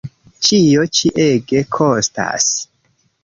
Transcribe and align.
Ĉio 0.45 0.85
ĉi 0.99 1.11
ege 1.25 1.63
kostas. 1.77 2.49